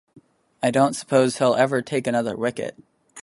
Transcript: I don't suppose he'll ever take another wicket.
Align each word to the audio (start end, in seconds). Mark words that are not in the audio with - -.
I 0.63 0.71
don't 0.71 0.95
suppose 0.95 1.37
he'll 1.37 1.53
ever 1.53 1.83
take 1.83 2.07
another 2.07 2.35
wicket. 2.35 2.75